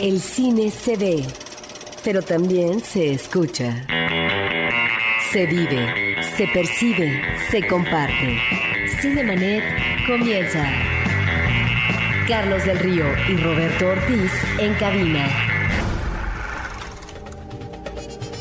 [0.00, 1.26] El cine se ve,
[2.02, 3.86] pero también se escucha.
[5.30, 8.38] Se vive, se percibe, se comparte.
[9.02, 9.62] Cinemanet
[10.06, 10.66] comienza.
[12.26, 15.28] Carlos del Río y Roberto Ortiz en cabina.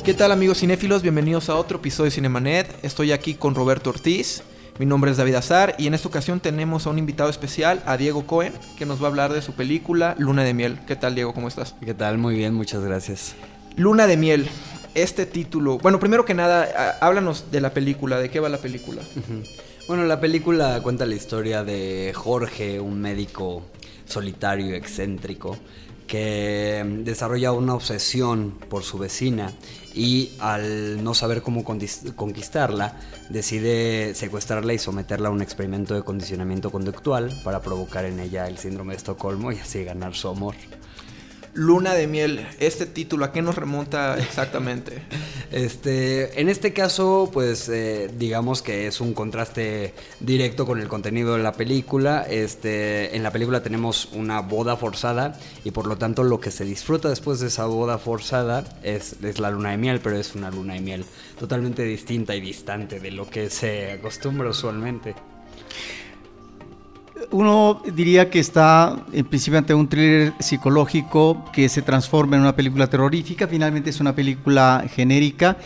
[0.06, 1.02] ¿Qué tal amigos cinéfilos?
[1.02, 2.74] Bienvenidos a otro episodio de Cinemanet.
[2.86, 4.44] Estoy aquí con Roberto Ortiz.
[4.80, 7.98] Mi nombre es David Azar y en esta ocasión tenemos a un invitado especial, a
[7.98, 10.80] Diego Cohen, que nos va a hablar de su película Luna de Miel.
[10.88, 11.34] ¿Qué tal Diego?
[11.34, 11.76] ¿Cómo estás?
[11.84, 12.18] ¿Qué tal?
[12.18, 13.36] Muy bien, muchas gracias.
[13.76, 14.48] Luna de Miel.
[14.96, 19.02] Este título, bueno, primero que nada, háblanos de la película, ¿de qué va la película?
[19.90, 23.64] Bueno, la película cuenta la historia de Jorge, un médico
[24.06, 25.58] solitario, excéntrico,
[26.08, 29.52] que desarrolla una obsesión por su vecina
[29.94, 32.98] y al no saber cómo conquistarla,
[33.30, 38.58] decide secuestrarla y someterla a un experimento de condicionamiento conductual para provocar en ella el
[38.58, 40.56] síndrome de Estocolmo y así ganar su amor.
[41.60, 45.02] Luna de miel, este título, ¿a qué nos remonta exactamente?
[45.52, 51.36] este, en este caso, pues eh, digamos que es un contraste directo con el contenido
[51.36, 52.26] de la película.
[52.30, 56.64] Este, en la película tenemos una boda forzada y por lo tanto lo que se
[56.64, 60.50] disfruta después de esa boda forzada es, es la luna de miel, pero es una
[60.52, 61.04] luna de miel
[61.38, 65.14] totalmente distinta y distante de lo que se acostumbra usualmente
[67.32, 72.56] uno diría que está en principio ante un thriller psicológico que se transforma en una
[72.56, 75.58] película terrorífica, finalmente es una película genérica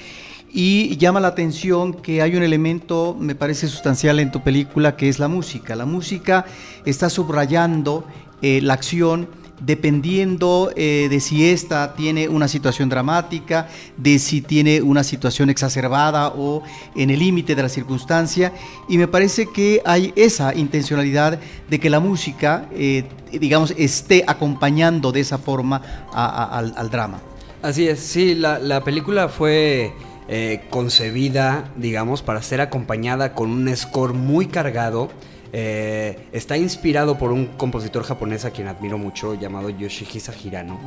[0.56, 5.10] y llama la atención que hay un elemento, me parece sustancial en tu película, que
[5.10, 5.76] es la música.
[5.76, 6.46] La música
[6.86, 8.06] está subrayando
[8.44, 9.28] eh, la acción
[9.60, 16.30] dependiendo eh, de si esta tiene una situación dramática, de si tiene una situación exacerbada
[16.30, 16.64] o
[16.96, 18.54] en el límite de la circunstancia.
[18.90, 25.12] Y me parece que hay esa intencionalidad de que la música, eh, digamos, esté acompañando
[25.12, 25.82] de esa forma
[26.14, 27.22] al, drama.
[27.62, 29.94] Así es, sí, la, película fue...
[30.30, 35.10] Eh, concebida, digamos, para ser acompañada con un score muy cargado
[35.56, 40.80] eh, está inspirado por un compositor japonés a quien admiro mucho llamado Yoshihisa Hirano.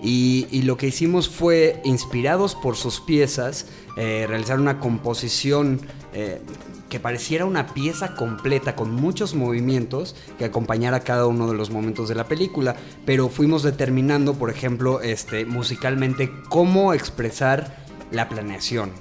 [0.00, 3.66] Y, lo que hicimos fue, inspirados por sus piezas,
[3.96, 5.80] eh, realizar una composición
[6.14, 6.40] eh,
[6.88, 12.08] que pareciera una pieza completa con muchos movimientos que acompañara cada uno de los momentos
[12.08, 18.92] de la película, pero fuimos determinando, por ejemplo, este, musicalmente cómo expresar la planeación,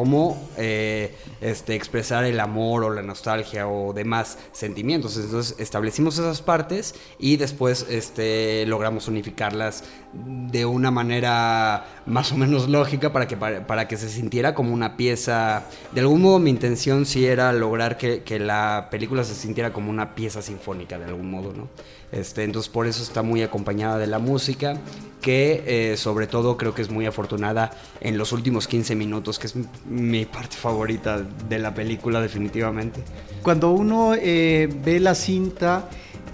[0.00, 5.18] cómo eh, este, expresar el amor o la nostalgia o demás sentimientos.
[5.18, 9.84] Entonces establecimos esas partes y después este, logramos unificarlas
[10.14, 14.96] de una manera más o menos lógica para que, para, que se sintiera como una
[14.96, 15.64] pieza.
[15.92, 19.90] De algún modo mi intención sí era lograr que, que la película se sintiera como
[19.90, 21.68] una pieza sinfónica de algún modo, ¿no?
[22.12, 24.76] Este, entonces por eso está muy acompañada de la música,
[25.20, 29.46] que eh, sobre todo creo que es muy afortunada en los últimos 15 minutos, que
[29.46, 29.54] es
[29.88, 33.02] mi parte favorita de la película definitivamente.
[33.42, 35.88] Cuando uno eh, ve la cinta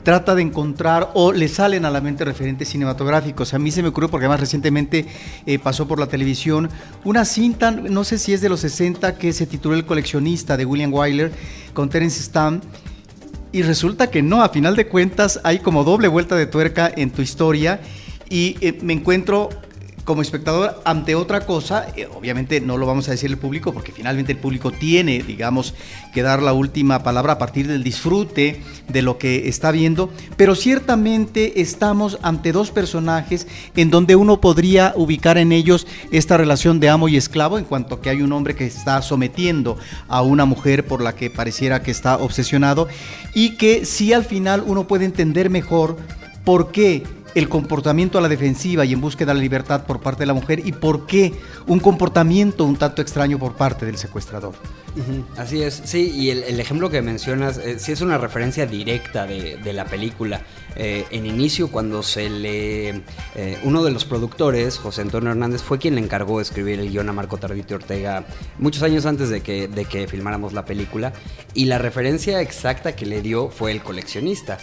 [0.07, 3.53] trata de encontrar o le salen a la mente referentes cinematográficos.
[3.55, 5.05] A mí se me ocurrió porque además recientemente
[5.47, 6.71] eh, pasó por la televisión
[7.03, 10.65] una cinta, no sé si es de los 60, que se tituló El coleccionista de
[10.65, 11.33] William Wyler
[11.75, 12.63] con Terence Stamp
[13.53, 17.11] y resulta que no, a final de cuentas hay como doble vuelta de tuerca en
[17.11, 17.81] tu historia
[18.29, 19.51] y eh, me encuentro
[20.07, 23.91] como espectador ante otra cosa, eh, obviamente no lo vamos a decir al público porque
[23.91, 25.75] finalmente el público tiene, digamos,
[26.15, 30.55] que dar la última palabra a partir del disfrute de lo que está viendo, pero
[30.55, 36.89] ciertamente estamos ante dos personajes en donde uno podría ubicar en ellos esta relación de
[36.89, 40.87] amo y esclavo en cuanto que hay un hombre que está sometiendo a una mujer
[40.87, 42.87] por la que pareciera que está obsesionado
[43.35, 45.97] y que si al final uno puede entender mejor
[46.45, 47.03] por qué
[47.37, 50.33] el comportamiento a la defensiva y en búsqueda de la libertad por parte de la
[50.33, 51.35] mujer y por qué
[51.67, 54.55] un comportamiento un tanto extraño por parte del secuestrador.
[55.37, 59.73] Así es, sí, y el, ejemplo que mencionas eh, sí es una referencia directa de,
[59.73, 60.41] la película.
[60.75, 62.89] Eh, en inicio, cuando se le...
[63.35, 66.91] Eh, uno de los productores, José Antonio Hernández, fue quien le encargó de escribir el
[66.91, 68.25] guion a Marco Tarditi Ortega
[68.59, 71.13] muchos años antes de que, de que filmáramos la película,
[71.55, 74.59] y la referencia exacta que le dio fue el coleccionista.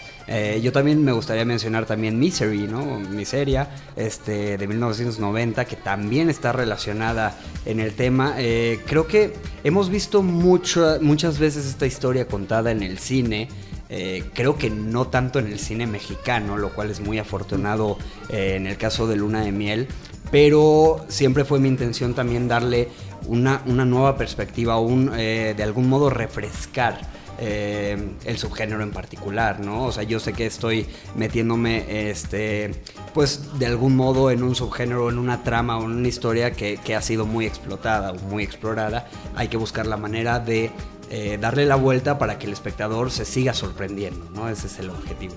[0.62, 3.00] yo también me gustaría mencionar también Misery, ¿no?
[3.00, 8.36] Miseria, este, de 1990, que también está relacionada en el tema.
[8.38, 13.50] Eh, creo que hemos visto muchas veces esta historia contada en el cine.
[13.90, 17.98] Eh, creo que no tanto en el cine mexicano, lo cual es muy afortunado
[18.30, 19.88] eh, en el caso de Luna de Miel,
[20.32, 22.90] pero siempre fue mi intención también darle
[23.28, 27.02] una, nueva perspectiva, un, de algún modo refrescar
[27.46, 29.84] eh, el subgénero en particular, ¿no?
[29.84, 32.74] O sea, yo sé que estoy metiéndome, este,
[33.14, 36.96] pues de algún modo en un subgénero, en una trama o en una historia que,
[36.96, 39.10] ha sido muy explotada o muy explorada.
[39.36, 40.72] Hay que buscar la manera de
[41.10, 44.48] eh, darle la vuelta para que el espectador se siga sorprendiendo, ¿no?
[44.48, 45.36] Ese es el objetivo.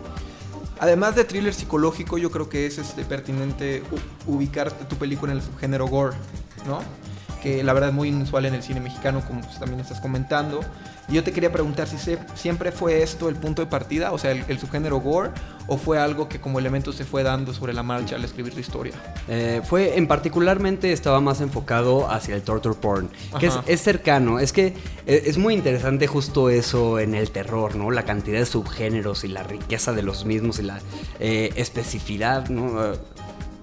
[0.78, 3.82] Además de thriller psicológico, yo creo que es este, pertinente
[4.28, 6.16] ubicar tu película en el subgénero gore,
[6.68, 6.78] ¿no?
[7.46, 10.62] Que la verdad es muy inusual en el cine mexicano, como pues también estás comentando.
[11.08, 11.96] Y yo te quería preguntar si
[12.34, 15.30] siempre fue esto el punto de partida, o sea, el, subgénero gore,
[15.68, 18.60] o fue algo que como elemento se fue dando sobre la marcha al escribir la
[18.60, 18.94] historia.
[19.28, 23.08] Eh, fue, en particularmente, estaba más enfocado hacia el torture porn,
[23.38, 24.40] que es, cercano.
[24.40, 24.74] Es que
[25.06, 27.92] eh, es muy interesante justo eso en el terror, ¿no?
[27.92, 30.80] La cantidad de subgéneros y la riqueza de los mismos y la
[31.20, 32.94] eh, especificidad, ¿no?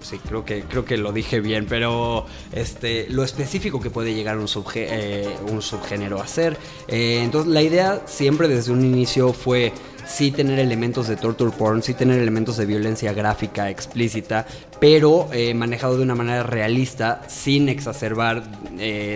[0.04, 4.38] Sí, creo que, creo que lo dije bien, pero este, lo específico que puede llegar
[4.38, 6.58] un, eh, subgénero a ser.
[6.88, 9.74] Eh, entonces, la idea siempre desde un inicio fue
[10.06, 14.46] sí tener elementos de torture porn, sí tener elementos de violencia gráfica explícita,
[14.80, 18.44] pero eh, manejado de una manera realista, sin exacerbar,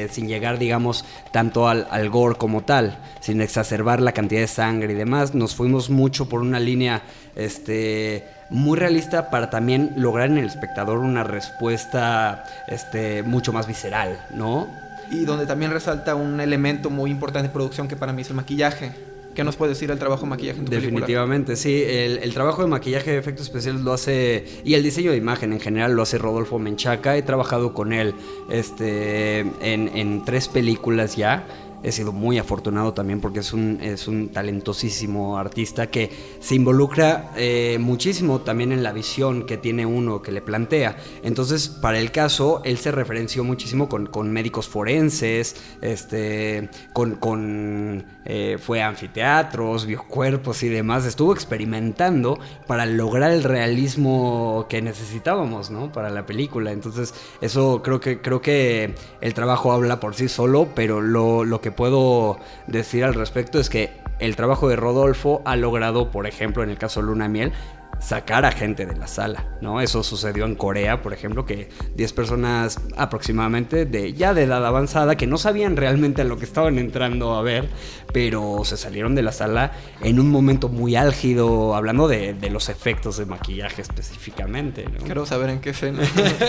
[0.10, 4.94] sin llegar, digamos, tanto al, al, gore como tal, sin exacerbar la cantidad de sangre
[4.94, 5.36] y demás.
[5.36, 7.04] Nos fuimos mucho por una línea,
[7.36, 14.20] este muy realista para también lograr en el espectador una respuesta este, mucho más visceral,
[14.34, 14.68] ¿no?
[15.10, 18.36] Y donde también resalta un elemento muy importante de producción que para mí es el
[18.36, 18.92] maquillaje.
[19.38, 21.84] ¿Qué nos puede decir el trabajo de maquillaje en tu Definitivamente, sí.
[21.86, 24.44] El, trabajo de maquillaje de efectos especiales lo hace.
[24.66, 27.16] Y el diseño de imagen en general lo hace Rodolfo Menchaca.
[27.16, 28.16] He trabajado con él
[28.50, 31.46] este, en, en tres películas ya
[31.84, 36.10] he sido muy afortunado también porque es un, es un talentosísimo artista que
[36.40, 40.98] se involucra eh, muchísimo también en la visión que tiene uno que le plantea.
[41.24, 48.58] Entonces, para el caso, él se referenció muchísimo con, médicos forenses, este, con, con eh,
[48.60, 51.06] fue a anfiteatros, vio cuerpos y demás.
[51.06, 55.92] Estuvo experimentando para lograr el realismo que necesitábamos, ¿no?
[55.92, 56.72] Para la película.
[56.72, 61.62] Entonces, eso creo que, creo que el trabajo habla por sí solo, pero lo, lo
[61.62, 66.64] que puedo decir al respecto es que el trabajo de Rodolfo ha logrado, por ejemplo,
[66.64, 67.54] en el caso de Luna Miel,
[68.00, 69.82] sacar a gente de la sala, ¿no?
[69.82, 75.16] Eso sucedió en Corea, por ejemplo, que 10 personas aproximadamente de ya de edad avanzada
[75.18, 77.70] que no sabían realmente a lo que estaban entrando a ver,
[78.14, 79.72] pero se salieron de la sala
[80.02, 84.86] en un momento muy álgido, hablando de, los efectos de maquillaje específicamente.
[85.04, 86.00] Quiero saber en qué escena.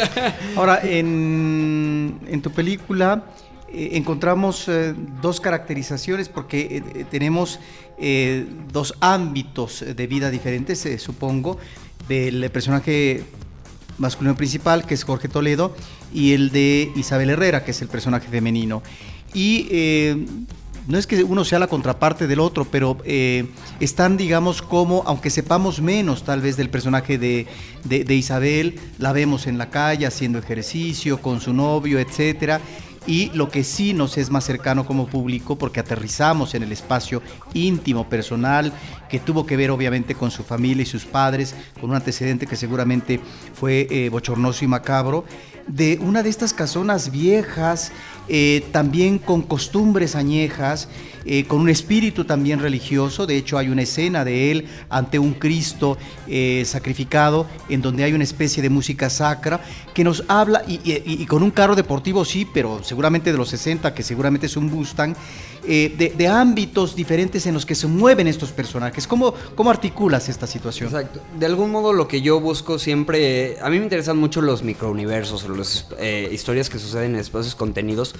[0.56, 3.24] Ahora, en, en tu película
[3.70, 7.60] eh, encontramos eh, dos caracterizaciones porque eh, tenemos
[8.72, 11.58] dos ámbitos de vida diferentes, supongo,
[12.06, 13.24] del personaje
[13.98, 15.74] masculino principal, que es Jorge Toledo,
[16.14, 18.84] y el de Isabel Herrera, que es el personaje femenino.
[19.34, 19.66] Y
[20.86, 22.98] no es que uno sea la contraparte del otro, pero
[23.80, 27.48] están, digamos, como, aunque sepamos menos tal vez del personaje de,
[27.82, 32.60] de, Isabel, la vemos en la calle haciendo ejercicio con su novio, etcétera
[33.08, 37.22] y lo que sí nos es más cercano como público porque aterrizamos en el espacio
[37.54, 38.70] íntimo, personal,
[39.08, 42.56] que tuvo que ver obviamente con su familia y sus padres, con un antecedente que
[42.56, 43.20] seguramente
[43.54, 45.24] fue eh, bochornoso y macabro,
[45.66, 47.92] de una de estas casonas viejas,
[48.28, 50.88] eh, también con costumbres añejas,
[51.26, 53.26] eh, con un espíritu también religioso.
[53.26, 55.98] De hecho, hay una escena de él ante un Cristo
[56.64, 59.60] sacrificado, en donde hay una especie de música sacra
[59.92, 64.02] que nos habla, y, con un carro deportivo sí, pero seguramente de los 60, que
[64.02, 65.14] seguramente es un Mustang,
[65.68, 69.06] eh, de, ámbitos diferentes en los que se mueven estos personajes.
[69.06, 70.88] ¿Cómo, ¿Cómo articulas esta situación?
[70.88, 71.20] Exacto.
[71.38, 75.48] De algún modo lo que yo busco siempre, a mí me interesan mucho los microuniversos,
[75.48, 75.86] las
[76.30, 78.14] historias que suceden en espacios contenidos,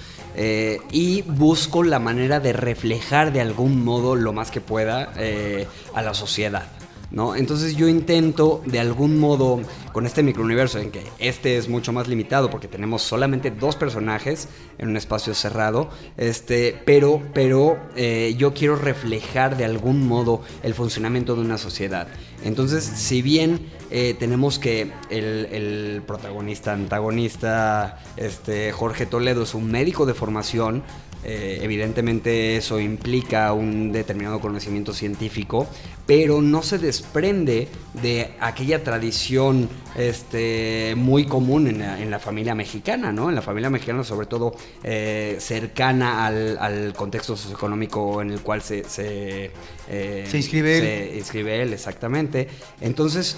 [0.91, 6.01] y busco la manera de reflejar de algún modo lo más que pueda eh, a
[6.01, 6.78] la sociedad.
[7.11, 7.35] ¿No?
[7.35, 9.61] Entonces yo intento de algún modo
[9.93, 14.47] con este microuniverso en que este es mucho más limitado porque tenemos solamente dos personajes
[14.77, 20.73] en un espacio cerrado, este, pero, pero eh, yo quiero reflejar de algún modo el
[20.75, 22.07] funcionamiento de una sociedad.
[22.43, 23.59] Entonces, si bien
[23.91, 30.83] eh, tenemos que el, el, protagonista, antagonista, este, Jorge Toledo es un médico de formación,
[31.23, 35.67] eh, evidentemente eso implica un determinado conocimiento científico,
[36.05, 37.67] pero no se desprende
[38.01, 43.29] de aquella tradición este, muy común en la, familia mexicana, ¿no?
[43.29, 48.83] En la familia mexicana, sobre todo eh, cercana al, contexto socioeconómico en el cual se,
[48.85, 49.51] se,
[49.89, 52.47] eh, inscribe se inscribe él, exactamente.
[52.81, 53.37] Entonces,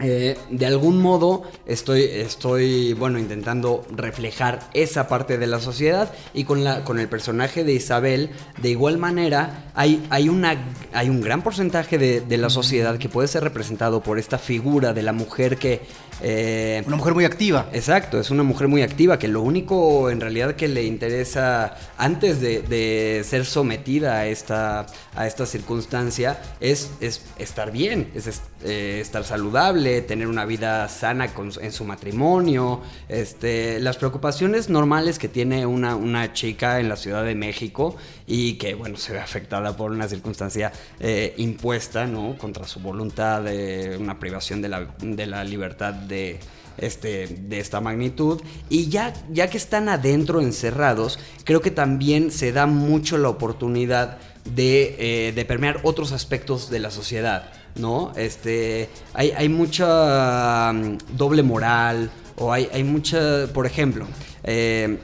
[0.00, 6.44] eh, de algún modo estoy, estoy, bueno, intentando reflejar esa parte de la sociedad y
[6.44, 10.56] con, la, con el personaje de Isabel, de igual manera, hay, hay, una,
[10.92, 14.92] hay un gran porcentaje de, de la sociedad que puede ser representado por esta figura
[14.92, 15.82] de la mujer que...
[16.22, 17.68] eh, una mujer muy activa.
[17.72, 22.40] Exacto, es una mujer muy activa que lo único en realidad que le interesa antes
[22.40, 28.98] de, de ser sometida a esta, a esta circunstancia es, es estar bien, es eh,
[29.00, 35.66] estar saludable, tener una vida sana en su matrimonio, este, las preocupaciones normales que tiene
[35.66, 40.08] una, chica en la Ciudad de México y que bueno se ve afectada por una
[40.08, 42.08] circunstancia eh, impuesta.
[42.38, 46.40] Contra su voluntad de una privación de la, libertad de
[46.78, 48.40] este, de esta magnitud.
[48.68, 54.96] Y ya, que están adentro encerrados, creo que también se da mucho la oportunidad de,
[54.98, 58.12] eh, de permear otros aspectos de la sociedad, ¿no?
[58.16, 64.06] Este, hay, hay mucha mm, doble moral, o hay, hay mucha, por ejemplo,
[64.42, 64.98] eh,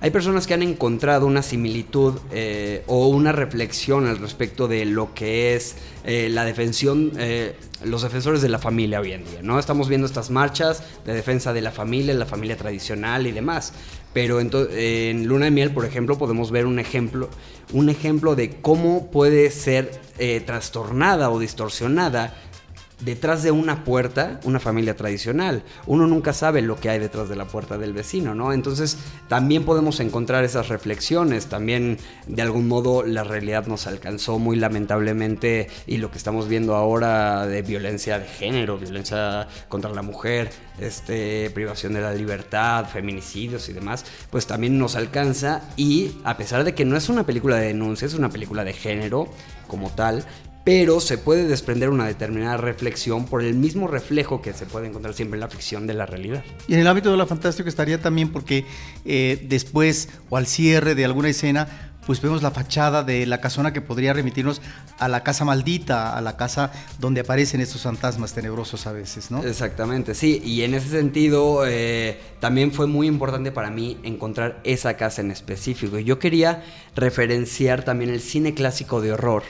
[0.00, 5.14] hay personas que han encontrado una similitud eh, o una reflexión al respecto de lo
[5.14, 7.12] que es eh, la defensión,
[7.84, 9.60] los defensores de la familia hoy en día, ¿no?
[9.60, 13.74] Estamos viendo estas marchas de defensa de la familia, la familia tradicional y demás.
[14.12, 17.28] Pero ento- en Luna de Miel, por ejemplo, podemos ver un ejemplo,
[17.72, 22.34] un ejemplo de cómo puede ser eh, trastornada o distorsionada
[23.04, 25.62] detrás de una puerta una familia tradicional.
[25.86, 28.52] Uno nunca sabe lo que hay detrás de la puerta del vecino, ¿no?
[28.52, 31.46] Entonces también podemos encontrar esas reflexiones.
[31.46, 36.74] También de algún modo la realidad nos alcanzó muy lamentablemente y lo que estamos viendo
[36.74, 43.68] ahora de violencia de género, violencia contra la mujer, este, privación de la libertad, feminicidios
[43.68, 47.56] y demás, pues también nos alcanza y a pesar de que no es una película
[47.56, 49.28] de denuncia, es una película de género
[49.66, 50.24] como tal,
[50.64, 55.14] pero se puede desprender una determinada reflexión por el mismo reflejo que se puede encontrar
[55.14, 56.44] siempre en la ficción de la realidad.
[56.68, 58.64] Y en el ámbito de la fantástica estaría también porque
[59.04, 63.72] eh, después o al cierre de alguna escena, pues vemos la fachada de la casona
[63.72, 64.60] que podría remitirnos
[64.98, 69.42] a la casa maldita, a la casa donde aparecen estos fantasmas tenebrosos a veces, ¿no?
[69.44, 74.96] Exactamente, sí, y en ese sentido eh, también fue muy importante para mí encontrar esa
[74.96, 75.98] casa en específico.
[75.98, 76.64] Yo quería
[76.96, 79.44] referenciar también el cine clásico de horror.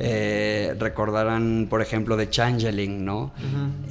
[0.00, 3.32] Eh, recordarán, por ejemplo, de Changeling, ¿no?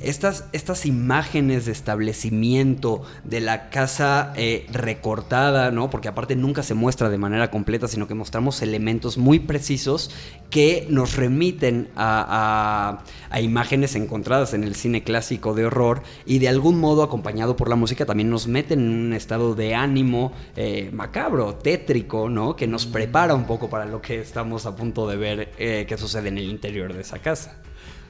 [0.02, 5.90] estas, estas imágenes de establecimiento de la casa eh, recortada, ¿no?
[5.90, 10.12] Porque aparte nunca se muestra de manera completa, sino que mostramos elementos muy precisos
[10.50, 16.40] que nos remiten a, a- a imágenes encontradas en el cine clásico de horror y
[16.40, 20.32] de algún modo acompañado por la música también nos meten en un estado de ánimo
[20.56, 22.56] eh, macabro, tétrico, ¿no?
[22.56, 26.30] Que nos prepara un poco para lo que estamos a punto de ver eh, sucede
[26.30, 27.58] en el interior de esa casa.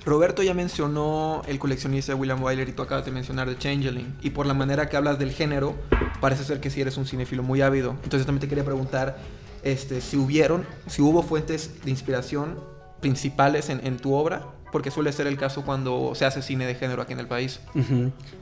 [0.06, 4.16] Roberto ya mencionó el coleccionista William Wyler y tú acabas de mencionar The Changeling.
[4.22, 5.76] Y por la manera que hablas del género,
[6.22, 7.92] parece ser que sí eres un cinéfilo muy ávido.
[8.04, 9.18] Entonces también te quería preguntar
[9.64, 12.58] este, si hubieron, si hubo fuentes de inspiración
[13.02, 17.02] principales en tu obra, porque suele ser el caso cuando se hace cine de género
[17.02, 17.60] aquí en el país.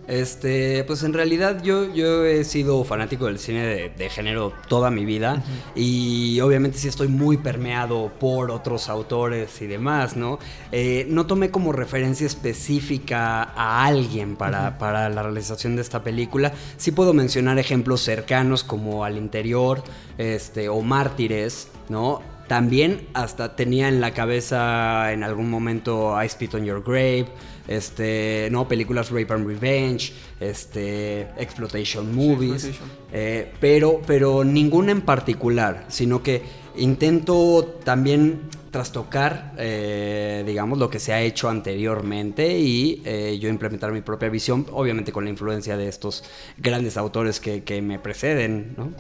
[0.05, 4.91] Este, pues en realidad yo, yo he sido fanático del cine de, de género toda
[4.91, 5.41] mi vida
[5.77, 10.37] y obviamente sí estoy muy permeado por otros autores y demás, ¿no?
[10.73, 16.51] Eh, no tomé como referencia específica a alguien para, para la realización de esta película.
[16.75, 19.81] Sí puedo mencionar ejemplos cercanos como Al Interior
[20.17, 22.34] este, o Mártires, ¿no?
[22.47, 27.25] También hasta tenía en la cabeza en algún momento I Spit on Your Grave,
[27.67, 32.89] este, no, películas Rape and Revenge, este, Exploitation Movies, Exploitation.
[33.11, 36.43] eh, pero, pero ninguna en particular, sino que
[36.77, 43.91] intento también trastocar, eh, digamos, lo que se ha hecho anteriormente y eh, yo implementar
[43.93, 46.25] mi propia visión, obviamente con la influencia de estos
[46.57, 48.91] grandes autores que, que me preceden, ¿no?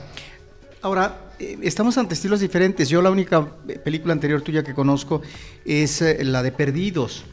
[0.85, 2.87] Ahora, eh, estamos ante estilos diferentes.
[2.89, 5.23] Yo la única eh, película anterior tuya que conozco
[5.65, 7.23] es eh, la de Perdidos.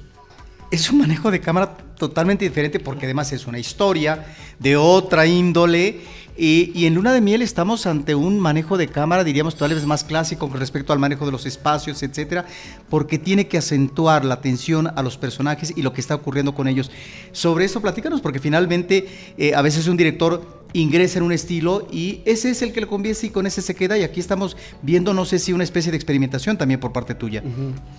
[0.70, 4.24] Es un manejo de cámara totalmente diferente porque además es una historia
[4.58, 6.00] de otra índole.
[6.34, 10.02] Y, en Luna de Miel estamos ante un manejo de cámara, diríamos, tal vez más
[10.02, 12.46] clásico con respecto al manejo de los espacios, etcétera,
[12.88, 16.68] porque tiene que acentuar la atención a los personajes y lo que está ocurriendo con
[16.68, 16.90] ellos.
[17.32, 19.08] Sobre eso platícanos, porque finalmente
[19.54, 23.18] a veces un director ingresa en un estilo y ese es el que le conviene
[23.22, 23.98] y con ese se queda.
[23.98, 27.42] Y aquí estamos viendo, no sé si una especie de experimentación también por parte tuya.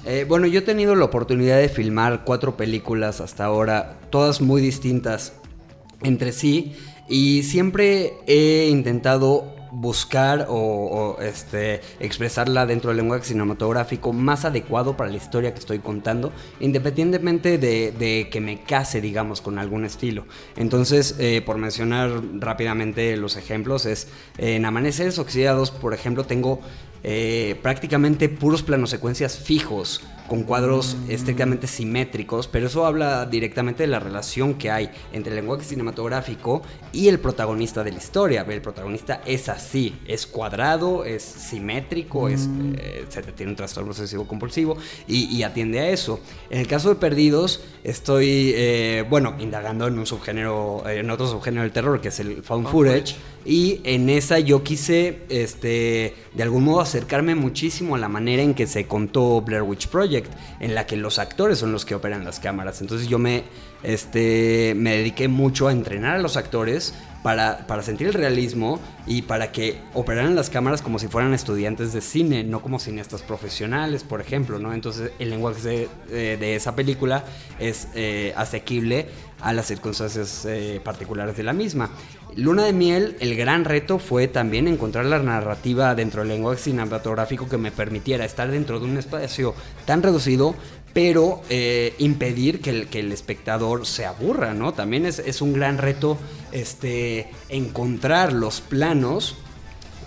[0.05, 4.61] Eh, bueno, yo he tenido la oportunidad de filmar cuatro películas hasta ahora, todas muy
[4.61, 5.33] distintas
[6.01, 6.73] entre sí,
[7.07, 15.09] y siempre he intentado buscar o, este, expresarla dentro del lenguaje cinematográfico más adecuado para
[15.09, 20.25] la historia que estoy contando, independientemente de, que me case, digamos, con algún estilo.
[20.55, 26.61] Entonces, eh, por mencionar rápidamente los ejemplos, es en Amaneceres Oxidados, por ejemplo, tengo
[27.05, 30.01] eh, prácticamente puros planos secuencias fijos,
[30.33, 35.35] con cuadros estrictamente simétricos, pero eso habla directamente de la relación que hay entre el
[35.35, 38.43] lenguaje cinematográfico y el protagonista de la historia.
[38.49, 42.73] El protagonista es así, es cuadrado, es simétrico, es, mm.
[42.79, 44.75] eh, tiene un trastorno obsesivo compulsivo
[45.07, 46.19] y, atiende a eso.
[46.49, 51.61] En el caso de Perdidos, estoy, eh, bueno, indagando en un subgénero, en otro subgénero
[51.61, 53.17] del terror, que es el found footage.
[53.45, 58.53] Y en esa yo quise, este, de algún modo, acercarme muchísimo a la manera en
[58.53, 62.23] que se contó Blair Witch Project, en la que los actores son los que operan
[62.23, 62.79] las cámaras.
[62.81, 63.43] Entonces yo me,
[63.83, 69.21] este, me dediqué mucho a entrenar a los actores para, para, sentir el realismo y
[69.21, 74.03] para que operaran las cámaras como si fueran estudiantes de cine, no como cineastas profesionales,
[74.03, 74.73] por ejemplo, ¿no?
[74.73, 77.23] Entonces el lenguaje de, de, esa película
[77.59, 79.07] es eh, asequible
[79.43, 81.89] a las circunstancias eh, particulares de la misma.
[82.35, 87.47] Luna de Miel, el gran reto fue también encontrar la narrativa dentro del lenguaje cinematográfico
[87.47, 89.53] que me permitiera estar dentro de un espacio
[89.85, 90.55] tan reducido,
[90.93, 94.73] pero eh, impedir que el, que el, espectador se aburra, ¿no?
[94.73, 96.17] También es, es, un gran reto
[96.51, 99.35] este, encontrar los planos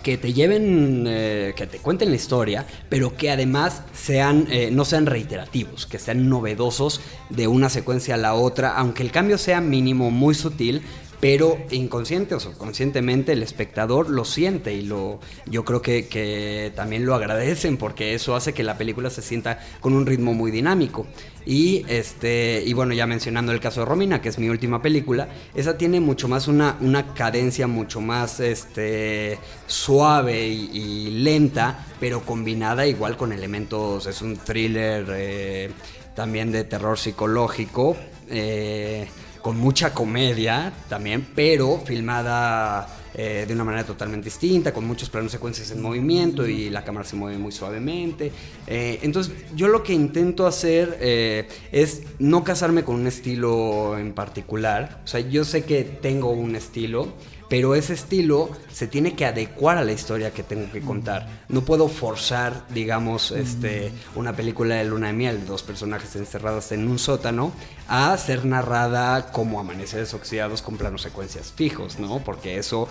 [0.06, 4.84] que te lleven, eh, que te cuenten la historia, pero que además sean, eh, no
[4.84, 9.60] sean reiterativos, que sean novedosos de una secuencia a la otra, aunque el cambio sea
[9.60, 10.82] mínimo, muy sutil,
[11.18, 17.04] pero inconsciente o subconscientemente el espectador lo siente y lo yo creo que, que, también
[17.04, 21.08] lo agradecen porque eso hace que la película se sienta con un ritmo muy dinámico
[21.46, 25.28] y este y bueno ya mencionando el caso de Romina que es mi última película
[25.54, 32.86] esa tiene mucho más una, una cadencia mucho más este suave y, lenta pero combinada
[32.86, 35.70] igual con elementos es un thriller eh,
[36.14, 37.96] también de terror psicológico
[38.28, 39.06] eh,
[39.46, 42.88] con mucha comedia también, pero filmada
[43.18, 47.06] eh, de una manera totalmente distinta, con muchos planos secuencias en movimiento y la cámara
[47.06, 48.30] se mueve muy suavemente.
[48.66, 54.12] Eh, entonces yo lo que intento hacer eh, es no casarme con un estilo en
[54.12, 57.14] particular, o sea, yo sé que tengo un estilo
[57.48, 61.44] pero ese estilo se tiene que adecuar a la historia que tengo que contar.
[61.48, 66.88] No puedo forzar, digamos, este, una película de luna de miel, dos personajes encerrados en
[66.88, 67.52] un sótano,
[67.88, 72.20] a ser narrada como amaneceres oxidados con planos secuencias fijos, ¿no?
[72.24, 72.88] Porque eso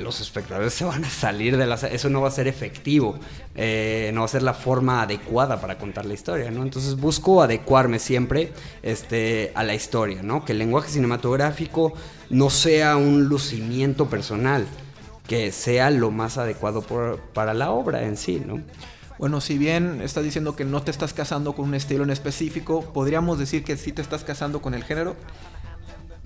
[0.00, 1.74] los espectadores se van a salir de la...
[1.74, 3.18] Eso no va a ser efectivo,
[3.54, 6.62] eh, no va a ser la forma adecuada para contar la historia, ¿no?
[6.62, 8.52] Entonces busco adecuarme siempre
[8.82, 10.44] este, a la historia, ¿no?
[10.44, 11.92] Que el lenguaje cinematográfico
[12.30, 14.66] no sea un lucimiento personal,
[15.26, 16.82] que sea lo más adecuado
[17.32, 18.60] para la obra en sí, ¿no?
[19.20, 22.90] Bueno, si bien estás diciendo que no te estás casando con un estilo en específico,
[22.94, 25.14] ¿podríamos decir que sí te estás casando con el género?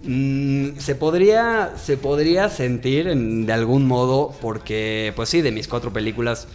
[0.06, 5.94] Mm, se podría se podría sentir de algún modo porque pues sí de mis cuatro
[5.94, 6.46] películas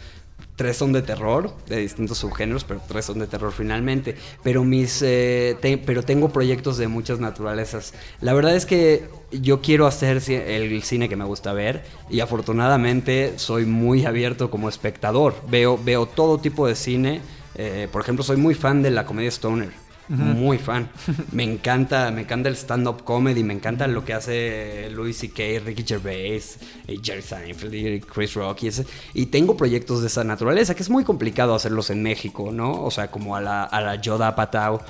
[0.55, 4.15] tres son de terror de distintos subgéneros pero tres son de terror finalmente.
[4.43, 7.93] Pero mis eh, pero tengo proyectos de muchas naturalezas.
[8.21, 13.33] La verdad es que yo quiero hacer el cine que me gusta ver y afortunadamente
[13.37, 15.33] soy muy abierto como espectador.
[15.49, 17.21] Veo veo todo tipo de cine.
[17.55, 20.89] Eh, por ejemplo soy muy fan de la comedia stoner muy fan.
[21.31, 25.83] me encanta, me encanta el stand-up comedy, me encanta lo que hace Louis C.K., Ricky
[25.83, 26.59] Gervais,
[27.01, 28.69] Jerry Seinfeld, Chris Rock y,
[29.13, 32.83] y tengo proyectos de esa naturaleza que es muy complicado hacerlos en México, ¿no?
[32.83, 34.81] O sea, como a la, a la Yoda Patao.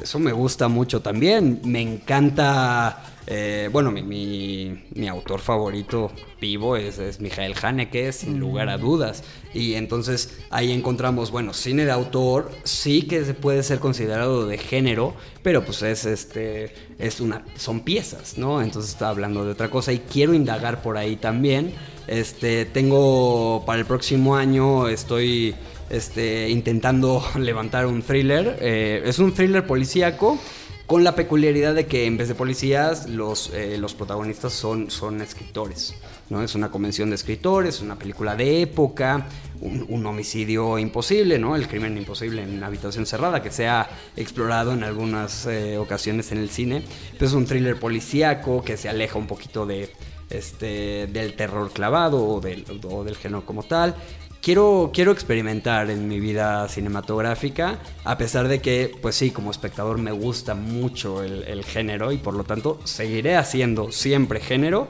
[0.00, 1.60] Eso me gusta mucho también.
[1.64, 8.76] Me encanta eh, bueno, mi, autor favorito vivo es, es Michael Haneke, sin lugar a
[8.76, 9.24] dudas.
[9.54, 15.14] Y entonces ahí encontramos, bueno, cine de autor sí que puede ser considerado de género,
[15.42, 18.60] pero pues es este es una son piezas, ¿no?
[18.60, 21.72] Entonces está hablando de otra cosa y quiero indagar por ahí también.
[22.06, 25.54] Este tengo para el próximo año estoy
[25.90, 28.58] este, intentando levantar un thriller.
[28.60, 30.38] Eh, es un thriller policíaco
[30.86, 35.22] con la peculiaridad de que en vez de policías, los, eh, los protagonistas son, son
[35.22, 35.94] escritores.
[36.28, 36.42] ¿no?
[36.42, 39.26] Es una convención de escritores, una película de época,
[39.60, 41.56] un, homicidio imposible, ¿no?
[41.56, 46.32] El crimen imposible en una habitación cerrada, que se ha explorado en algunas eh, ocasiones
[46.32, 46.82] en el cine.
[47.12, 49.90] Pero es un thriller policíaco que se aleja un poquito de,
[50.28, 53.94] este, del terror clavado o del, o del género como tal
[54.44, 59.96] quiero, quiero experimentar en mi vida cinematográfica, a pesar de que, pues sí, como espectador
[59.96, 64.88] me gusta mucho el, género y por lo tanto seguiré haciendo siempre género,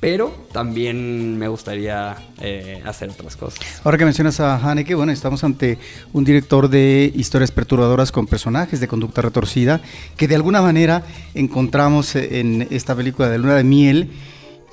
[0.00, 3.60] pero también me gustaría eh, hacer otras cosas.
[3.84, 5.78] Ahora que mencionas a Haneke, bueno, estamos ante
[6.12, 9.80] un director de historias perturbadoras con personajes de conducta retorcida,
[10.16, 14.10] que de alguna manera encontramos en esta película de Luna de Miel.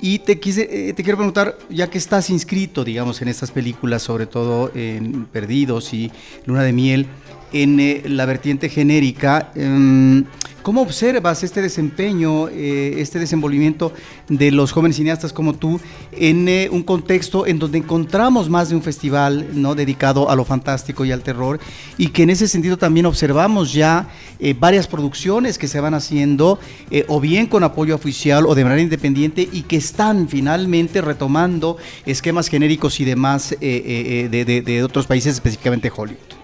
[0.00, 4.02] Y te, quise, eh, te quiero preguntar, ya que estás inscrito, digamos, en estas películas,
[4.02, 6.10] sobre todo en Perdidos y
[6.46, 7.06] Luna de Miel,
[7.52, 10.24] en eh, la vertiente genérica, em,
[10.62, 13.94] ¿Cómo observas este desempeño, eh, este desenvolvimiento
[14.28, 15.80] de los jóvenes cineastas como tú
[16.12, 19.74] en eh, un contexto en donde encontramos más de un festival ¿no?
[19.74, 21.60] dedicado a lo fantástico y al terror
[21.96, 26.58] y que en ese sentido también observamos ya eh, varias producciones que se van haciendo
[27.08, 32.48] o bien con apoyo oficial o de manera independiente y que están finalmente retomando esquemas
[32.48, 36.39] genéricos y demás de otros países, específicamente Hollywood?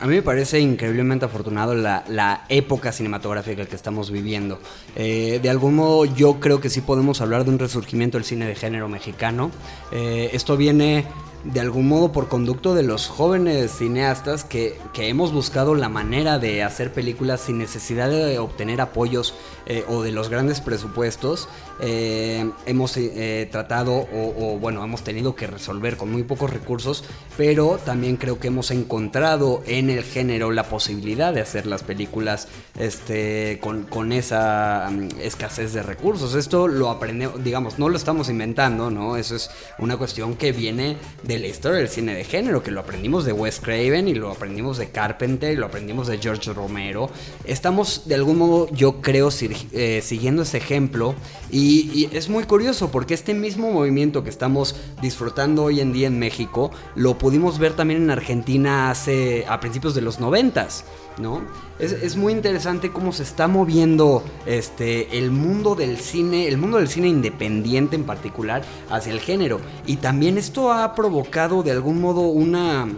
[0.00, 4.58] A mí me parece increíblemente afortunado la, época cinematográfica que estamos viviendo.
[4.96, 8.46] Eh, de algún modo yo creo que sí podemos hablar de un resurgimiento del cine
[8.46, 9.50] de género mexicano.
[9.92, 11.04] Eh, esto viene
[11.44, 16.62] de algún modo por conducto de los jóvenes cineastas que, hemos buscado la manera de
[16.62, 21.48] hacer películas sin necesidad de obtener apoyos eh, o de los grandes presupuestos.
[21.80, 27.02] Eh, hemos eh, tratado o, bueno, hemos tenido que resolver con muy pocos recursos,
[27.38, 32.48] pero también creo que hemos encontrado en el género la posibilidad de hacer las películas
[32.78, 36.34] este, con, con esa mm, escasez de recursos.
[36.34, 39.16] Esto lo aprendemos, digamos, no lo estamos inventando, ¿no?
[39.16, 40.98] Eso es una cuestión que viene
[41.38, 44.78] la historia del cine de género, que lo aprendimos de Wes Craven y lo aprendimos
[44.78, 47.10] de Carpenter y lo aprendimos de George Romero.
[47.44, 49.30] Estamos de algún modo, yo creo,
[49.72, 51.14] eh, siguiendo ese ejemplo
[51.50, 56.18] y, es muy curioso porque este mismo movimiento que estamos disfrutando hoy en día en
[56.18, 60.84] México lo pudimos ver también en Argentina hace a principios de los noventas.
[61.20, 61.42] ¿No?
[61.78, 66.88] Es, muy interesante cómo se está moviendo este, el mundo del cine, el mundo del
[66.88, 69.60] cine independiente en particular, hacia el género.
[69.86, 72.88] Y también esto ha provocado de algún modo una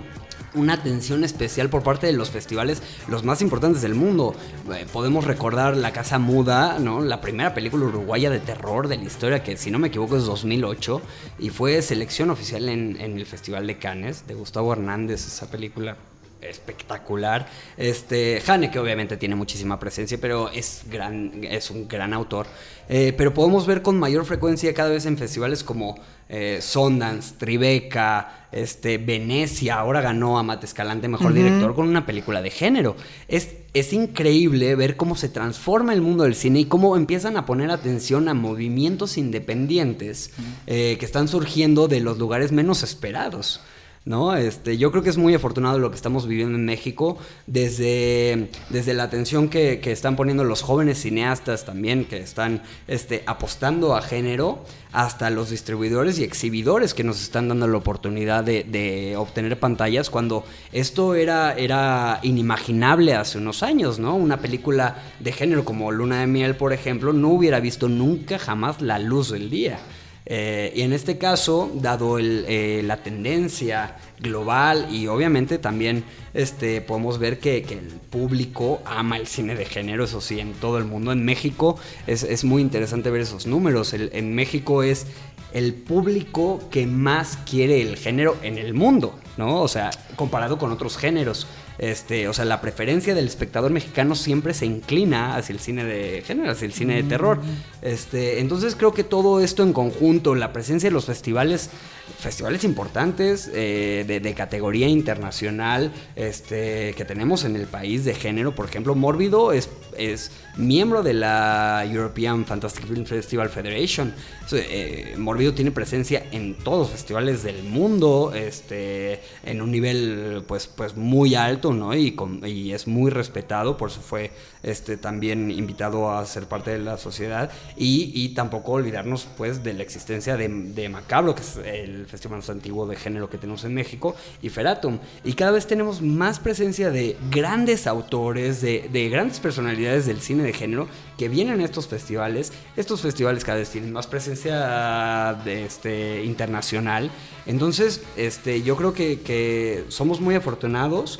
[0.54, 4.34] una atención especial por parte de los festivales los más importantes del mundo.
[4.74, 6.78] Eh, podemos recordar La Casa Muda.
[6.78, 10.24] La primera película uruguaya de terror de la historia que si no me equivoco es
[10.24, 11.00] 2008
[11.38, 15.96] y fue selección oficial en, en el Festival de Cannes de Gustavo Hernández esa película
[16.42, 17.46] espectacular.
[17.76, 22.46] Este, que obviamente tiene muchísima presencia, pero es, gran, es un gran autor.
[22.88, 28.46] Eh, pero podemos ver con mayor frecuencia cada vez en festivales como eh, Sundance, Tribeca,
[28.52, 32.96] este, Venecia, ahora ganó a Mate Escalante Mejor Director con una película de género.
[33.28, 37.46] Es, es increíble ver cómo se transforma el mundo del cine y cómo empiezan a
[37.46, 40.30] poner atención a movimientos independientes
[40.66, 43.60] eh, que están surgiendo de los lugares menos esperados.
[44.04, 44.34] ¿No?
[44.34, 48.94] Este, yo creo que es muy afortunado lo que estamos viviendo en México, desde, desde
[48.94, 54.64] la atención que, están poniendo los jóvenes cineastas también, que están este, apostando a género,
[54.92, 60.44] hasta los distribuidores y exhibidores que nos están dando la oportunidad de, obtener pantallas, cuando
[60.72, 64.16] esto era, era inimaginable hace unos años, ¿no?
[64.16, 68.80] Una película de género como Luna de Miel, por ejemplo, no hubiera visto nunca jamás
[68.80, 69.78] la luz del día.
[70.24, 77.18] Eh, y en este caso, dado eh, la tendencia global y obviamente también este, podemos
[77.18, 81.12] ver que, el público ama el cine de género, eso sí, en todo el mundo.
[81.12, 83.94] En México es, muy interesante ver esos números.
[83.94, 85.06] en México es
[85.52, 89.60] el público que más quiere el género en el mundo, ¿no?
[89.60, 91.46] O sea, comparado con otros géneros.
[91.78, 96.22] Este, o sea, la preferencia del espectador mexicano siempre se inclina hacia el cine de
[96.22, 97.40] género, hacia el cine de terror.
[97.80, 101.70] Este, entonces creo que todo esto en conjunto, la presencia de los festivales,
[102.18, 108.66] festivales importantes eh, de, categoría internacional, este, que tenemos en el país de género, por
[108.66, 114.14] ejemplo, Mórbido es, es miembro de la European Fantastic Film Festival Federation.
[114.52, 120.66] Eh, Mórbido tiene presencia en todos los festivales del mundo, este, en un nivel pues,
[120.66, 121.94] pues muy alto, ¿no?
[121.94, 126.78] Y, y es muy respetado, por eso fue este, también invitado a ser parte de
[126.78, 127.50] la sociedad.
[127.76, 132.86] Y, tampoco olvidarnos pues de la existencia de, Macabro, que es el festival más antiguo
[132.86, 134.98] de género que tenemos en México, y Feratum.
[135.24, 140.42] Y cada vez tenemos más presencia de grandes autores, de, de grandes personalidades del cine
[140.44, 142.52] de género que vienen a estos festivales.
[142.76, 147.10] Estos festivales cada vez tienen más presencia de, este, internacional.
[147.46, 151.18] Entonces, este, yo creo que, que somos muy afortunados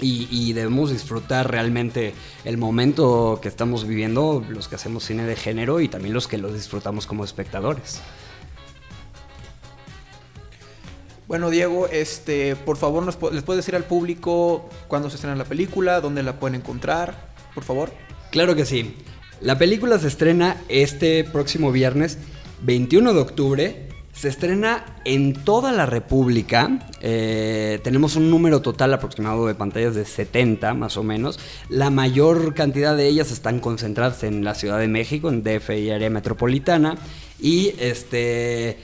[0.00, 2.12] y, debemos disfrutar realmente
[2.44, 6.38] el momento que estamos viviendo, los que hacemos cine de género y también los que
[6.38, 8.00] lo disfrutamos como espectadores.
[11.26, 15.44] Bueno, Diego, este, por favor, nos, ¿les puedes decir al público cuándo se estrena la
[15.44, 17.90] película, dónde la pueden encontrar, por favor?
[18.30, 18.94] Claro que sí.
[19.40, 22.18] La película se estrena este próximo viernes
[22.62, 23.88] 21 de octubre.
[24.16, 26.78] Se estrena en toda la República.
[27.02, 31.38] Eh, tenemos un número total aproximado de pantallas de 70, más o menos.
[31.68, 35.90] La mayor cantidad de ellas están concentradas en la Ciudad de México, en DF y
[35.90, 36.96] área metropolitana.
[37.38, 38.78] Y este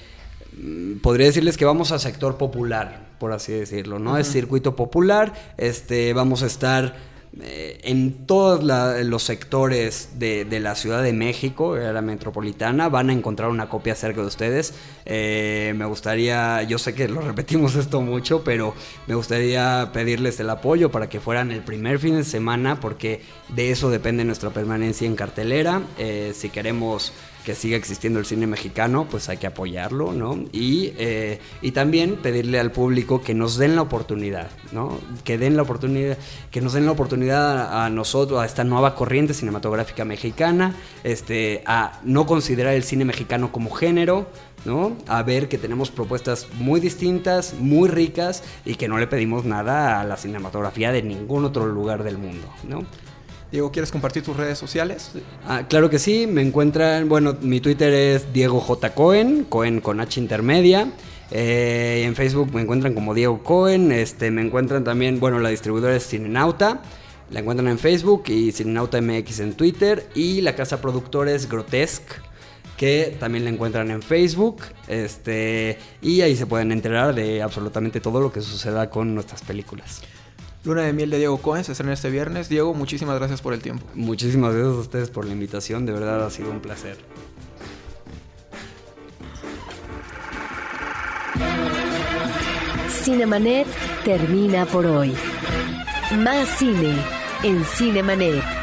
[0.61, 4.18] mm, podría decirles que vamos a sector popular, por así decirlo, ¿no?
[4.18, 6.95] Es circuito popular, este, vamos a estar
[7.40, 13.49] eh, en todos los sectores de, la Ciudad de México, la metropolitana, van a encontrar
[13.49, 14.75] una copia cerca de ustedes.
[15.07, 18.75] Eh, me gustaría, yo sé que lo repetimos esto mucho, pero
[19.07, 23.71] me gustaría pedirles el apoyo para que fueran el primer fin de semana, porque de
[23.71, 25.81] eso depende nuestra permanencia en cartelera.
[25.99, 30.38] Eh, si queremos que siga existiendo el cine mexicano, pues hay que apoyarlo, ¿no?
[30.52, 34.98] Y, eh, y también pedirle al público que nos den la oportunidad, ¿no?
[35.24, 36.18] Que den la oportunidad,
[36.50, 42.00] que nos den la oportunidad a, nosotros, a esta nueva corriente cinematográfica mexicana, este, a
[42.05, 44.28] no considerar el cine mexicano como género,
[44.64, 44.96] ¿no?
[45.09, 50.00] A ver que tenemos propuestas muy distintas, muy ricas y que no le pedimos nada
[50.00, 52.85] a la cinematografía de ningún otro lugar del mundo, ¿no?
[53.52, 55.10] Diego, ¿quieres compartir tus redes sociales?
[55.46, 58.94] Ah, claro que sí, me encuentran, bueno, mi Twitter es Diego J.
[58.94, 60.90] Cohen, Cohen con H intermedia.
[61.30, 65.94] Eh, en Facebook me encuentran como Diego Cohen, este, me encuentran también, bueno, la distribuidora
[65.94, 66.80] es Cinenauta,
[67.30, 72.14] la encuentran en Facebook y Cinenauta MX en Twitter y la casa productora es Grotesque
[72.78, 74.62] que también la encuentran en Facebook.
[74.88, 80.02] Este, y ahí se pueden enterar de absolutamente todo lo que suceda con nuestras películas.
[80.64, 82.48] Luna de miel de Diego Cohen se estrena este viernes.
[82.48, 83.85] Diego, muchísimas gracias por el tiempo.
[83.94, 86.98] Muchísimas gracias a ustedes por la invitación, de verdad ha sido un placer.
[92.88, 93.66] Cinemanet
[94.05, 95.12] termina por hoy.
[96.18, 96.94] Más cine
[97.42, 98.62] en Cinemanet.